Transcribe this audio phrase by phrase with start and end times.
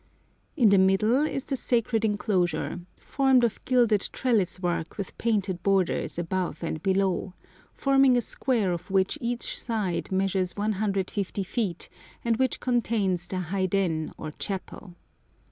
[0.57, 6.17] In the middle is the sacred enclosure, formed of gilded trellis work with painted borders
[6.17, 7.35] above and below,
[7.71, 11.87] forming a square of which each side measures 150 feet,
[12.25, 14.95] and which contains the haiden or chapel.